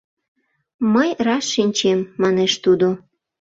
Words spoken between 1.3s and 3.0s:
шинчем,— манеш тудо.